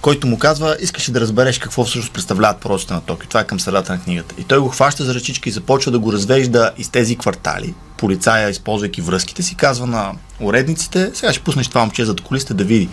който 0.00 0.26
му 0.26 0.38
казва, 0.38 0.76
искаш 0.80 1.08
ли 1.08 1.12
да 1.12 1.20
разбереш 1.20 1.58
какво 1.58 1.84
всъщност 1.84 2.12
представляват 2.12 2.60
пророците 2.60 2.94
на 2.94 3.00
Токио. 3.00 3.28
Това 3.28 3.40
е 3.40 3.46
към 3.46 3.60
средата 3.60 3.92
на 3.92 4.00
книгата. 4.00 4.34
И 4.38 4.44
той 4.44 4.58
го 4.58 4.68
хваща 4.68 5.04
за 5.04 5.14
ръчичка 5.14 5.48
и 5.48 5.52
започва 5.52 5.92
да 5.92 5.98
го 5.98 6.12
развежда 6.12 6.72
из 6.78 6.88
тези 6.88 7.16
квартали. 7.16 7.74
Полицая, 7.96 8.50
използвайки 8.50 9.00
връзките 9.00 9.42
си, 9.42 9.54
казва 9.54 9.86
на 9.86 10.12
уредниците, 10.40 11.10
сега 11.14 11.32
ще 11.32 11.44
пуснеш 11.44 11.68
това 11.68 11.80
момче 11.80 12.04
зад 12.04 12.20
колисите 12.20 12.54
да 12.54 12.64
види. 12.64 12.88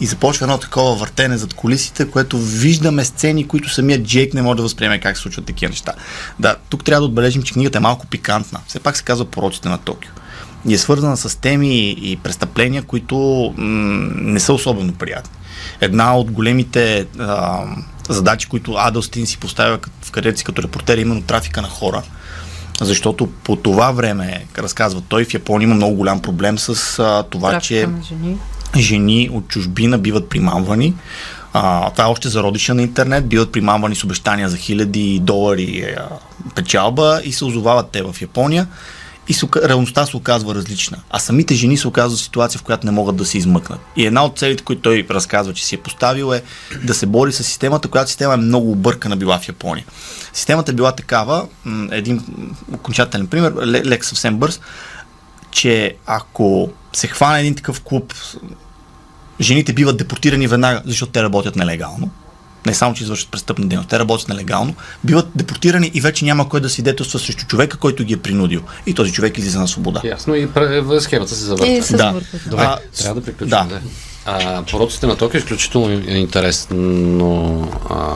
И 0.00 0.06
започва 0.06 0.44
едно 0.44 0.58
такова 0.58 0.94
въртене 0.94 1.38
зад 1.38 1.54
колисите, 1.54 2.10
което 2.10 2.38
виждаме 2.38 3.04
сцени, 3.04 3.48
които 3.48 3.68
самият 3.68 4.02
Джейк 4.02 4.34
не 4.34 4.42
може 4.42 4.56
да 4.56 4.62
възприеме 4.62 5.00
как 5.00 5.16
се 5.16 5.22
случват 5.22 5.46
такива 5.46 5.70
неща. 5.70 5.92
Да, 6.40 6.56
тук 6.68 6.84
трябва 6.84 7.00
да 7.00 7.06
отбележим, 7.06 7.42
че 7.42 7.52
книгата 7.52 7.78
е 7.78 7.80
малко 7.80 8.06
пикантна. 8.06 8.60
Все 8.68 8.80
пак 8.80 8.96
се 8.96 9.04
казва 9.04 9.24
Пророците 9.24 9.68
на 9.68 9.78
Токио. 9.78 10.10
И 10.68 10.74
е 10.74 10.78
свързана 10.78 11.16
с 11.16 11.40
теми 11.40 11.90
и 11.90 12.16
престъпления, 12.16 12.82
които 12.82 13.16
м- 13.56 14.08
не 14.14 14.40
са 14.40 14.52
особено 14.52 14.92
приятни. 14.92 15.36
Една 15.80 16.16
от 16.16 16.30
големите 16.30 17.06
а, 17.18 17.62
задачи, 18.08 18.48
които 18.48 18.74
Адълстин 18.78 19.26
си 19.26 19.38
поставя 19.38 19.78
в 20.02 20.10
кариерата 20.10 20.38
си 20.38 20.44
като 20.44 20.62
репортер 20.62 20.98
е 20.98 21.00
именно 21.00 21.22
трафика 21.22 21.62
на 21.62 21.68
хора. 21.68 22.02
Защото 22.80 23.26
по 23.26 23.56
това 23.56 23.90
време, 23.90 24.44
разказва 24.58 25.00
той, 25.00 25.24
в 25.24 25.34
Япония 25.34 25.66
има 25.66 25.74
много 25.74 25.96
голям 25.96 26.22
проблем 26.22 26.58
с 26.58 26.98
а, 26.98 27.22
това, 27.30 27.50
Трафика 27.50 27.66
че 27.68 27.88
жени. 28.08 28.38
жени 28.76 29.30
от 29.32 29.48
чужбина 29.48 29.98
биват 29.98 30.28
примамвани. 30.28 30.94
А, 31.52 31.90
това 31.90 32.04
е 32.04 32.08
още 32.08 32.28
зародиша 32.28 32.74
на 32.74 32.82
интернет, 32.82 33.26
биват 33.28 33.52
примамвани 33.52 33.94
с 33.94 34.04
обещания 34.04 34.48
за 34.48 34.56
хиляди 34.56 35.18
долари 35.22 35.94
а, 35.98 36.08
печалба 36.54 37.20
и 37.24 37.32
се 37.32 37.44
озовават 37.44 37.90
те 37.90 38.02
в 38.02 38.16
Япония 38.20 38.66
и 39.28 39.34
се, 39.34 39.46
реалността 39.64 40.06
се 40.06 40.16
оказва 40.16 40.54
различна. 40.54 40.98
А 41.10 41.18
самите 41.18 41.54
жени 41.54 41.76
се 41.76 41.88
оказват 41.88 42.20
в 42.20 42.22
ситуация, 42.22 42.58
в 42.58 42.62
която 42.62 42.86
не 42.86 42.92
могат 42.92 43.16
да 43.16 43.24
се 43.24 43.38
измъкнат. 43.38 43.80
И 43.96 44.06
една 44.06 44.24
от 44.24 44.38
целите, 44.38 44.64
които 44.64 44.82
той 44.82 45.06
разказва, 45.10 45.54
че 45.54 45.66
си 45.66 45.74
е 45.74 45.78
поставил 45.78 46.32
е 46.32 46.42
да 46.84 46.94
се 46.94 47.06
бори 47.06 47.32
с 47.32 47.44
системата, 47.44 47.88
която 47.88 48.10
система 48.10 48.34
е 48.34 48.36
много 48.36 48.70
объркана 48.70 49.16
била 49.16 49.38
в 49.38 49.48
Япония. 49.48 49.84
Системата 50.32 50.72
е 50.72 50.74
била 50.74 50.92
такава, 50.92 51.46
един 51.90 52.24
окончателен 52.72 53.26
пример, 53.26 53.52
лек 53.66 54.04
съвсем 54.04 54.36
бърз, 54.36 54.60
че 55.50 55.96
ако 56.06 56.70
се 56.92 57.06
хване 57.06 57.40
един 57.40 57.54
такъв 57.54 57.80
клуб, 57.80 58.14
жените 59.40 59.72
биват 59.72 59.96
депортирани 59.96 60.46
веднага, 60.46 60.82
защото 60.84 61.12
те 61.12 61.22
работят 61.22 61.56
нелегално 61.56 62.10
не 62.66 62.74
само, 62.74 62.94
че 62.94 63.02
извършват 63.02 63.30
престъпна 63.30 63.66
дейност, 63.66 63.88
те 63.88 63.98
работят 63.98 64.28
нелегално, 64.28 64.74
биват 65.04 65.28
депортирани 65.34 65.90
и 65.94 66.00
вече 66.00 66.24
няма 66.24 66.48
кой 66.48 66.60
да 66.60 66.70
свидетелства 66.70 67.18
срещу 67.18 67.46
човека, 67.46 67.76
който 67.76 68.04
ги 68.04 68.12
е 68.12 68.16
принудил. 68.16 68.62
И 68.86 68.94
този 68.94 69.12
човек 69.12 69.38
излиза 69.38 69.60
на 69.60 69.68
свобода. 69.68 70.00
Ясно, 70.04 70.34
и 70.34 70.48
схемата 71.00 71.34
се 71.34 71.44
завърта. 71.44 71.96
Да. 71.96 72.14
Добре, 72.46 72.64
а, 72.64 72.78
трябва 72.98 73.20
да 73.20 73.24
приключим. 73.24 73.50
Да. 73.50 73.64
да. 73.64 73.80
А, 74.26 74.62
пороците 74.70 75.06
на 75.06 75.16
Токио 75.16 75.38
е 75.38 75.40
изключително 75.40 75.92
интересно. 76.08 77.72
А, 77.90 78.06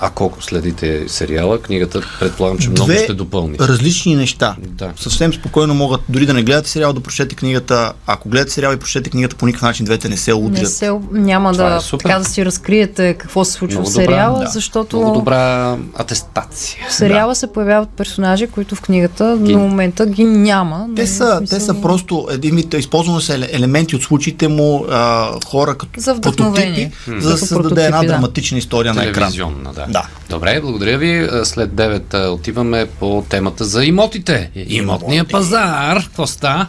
ако 0.00 0.32
следите 0.40 1.04
сериала, 1.08 1.58
книгата 1.58 2.00
предполагам, 2.20 2.58
че 2.58 2.68
много 2.68 2.86
Две 2.86 2.98
ще 2.98 3.14
допълни. 3.14 3.56
различни 3.58 4.16
неща. 4.16 4.56
Да. 4.58 4.90
Съвсем 4.96 5.34
спокойно 5.34 5.74
могат, 5.74 6.00
дори 6.08 6.26
да 6.26 6.34
не 6.34 6.42
гледате 6.42 6.68
сериал, 6.70 6.92
да 6.92 7.00
прочете 7.00 7.34
книгата. 7.34 7.92
Ако 8.06 8.28
гледате 8.28 8.52
сериал 8.52 8.72
и 8.72 8.76
прочете 8.76 9.10
книгата, 9.10 9.36
по 9.36 9.46
никакъв 9.46 9.62
начин 9.62 9.84
двете 9.84 10.08
не 10.08 10.16
се 10.16 10.34
удрят. 10.34 10.62
Не 10.62 10.66
се, 10.66 10.90
няма 11.12 11.52
Това 11.52 11.68
да, 11.68 11.76
е 11.76 11.80
супер. 11.80 12.02
така 12.02 12.18
да 12.18 12.24
си 12.24 12.44
разкриете 12.44 13.14
какво 13.14 13.44
се 13.44 13.52
случва 13.52 13.80
Много 13.80 13.90
в 13.90 13.94
добра, 13.94 14.04
сериала, 14.04 14.38
да. 14.38 14.46
защото 14.46 14.96
Много 14.96 15.14
добра 15.14 15.76
атестация. 15.94 16.78
в 16.90 16.94
сериала 16.94 17.34
се 17.34 17.46
появяват 17.46 17.88
персонажи, 17.88 18.46
които 18.46 18.74
в 18.74 18.80
книгата 18.80 19.24
на 19.36 19.58
момента 19.58 20.06
ги 20.06 20.24
няма. 20.24 20.86
Те 20.96 21.06
са, 21.06 21.42
те 21.50 21.60
са 21.60 21.74
просто 21.74 22.28
един 22.30 22.56
вид, 22.56 22.74
използвано 22.74 23.20
са 23.20 23.34
еле- 23.34 23.48
елементи 23.52 23.96
от 23.96 24.02
случаите 24.02 24.48
му, 24.48 24.86
а, 24.90 25.28
хора 25.46 25.74
като 25.74 26.00
За 26.00 26.14
вдъхновение. 26.14 26.92
прототипи, 26.96 27.22
за 27.22 27.30
да 27.30 27.38
се 27.38 27.46
създаде 27.46 27.84
една 27.84 28.00
да. 28.00 28.06
драматична 28.06 28.58
история 28.58 28.94
на 28.94 29.02
екран. 29.02 29.14
Телевизионна, 29.14 29.72
да. 29.86 29.92
Да. 29.92 30.06
Добре, 30.30 30.60
благодаря 30.60 30.98
ви. 30.98 31.28
След 31.44 31.70
9 31.70 32.14
а, 32.14 32.28
отиваме 32.28 32.86
по 32.86 33.24
темата 33.28 33.64
за 33.64 33.84
имотите. 33.84 34.50
Имотния 34.54 35.24
пазар. 35.24 36.02
Какво 36.04 36.26
ста? 36.26 36.66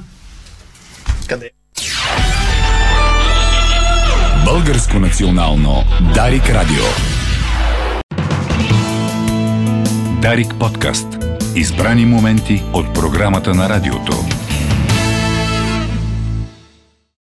Къде? 1.28 1.50
Българско 4.46 5.00
национално 5.00 5.84
Дарик 6.14 6.50
Радио. 6.50 6.86
Дарик 10.22 10.54
подкаст. 10.60 11.08
Избрани 11.56 12.06
моменти 12.06 12.64
от 12.74 12.94
програмата 12.94 13.54
на 13.56 13.70
радиото. 13.70 14.26